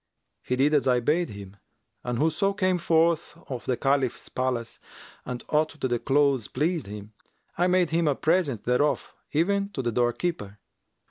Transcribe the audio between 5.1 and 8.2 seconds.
and aught of the clothes pleased him, I made him a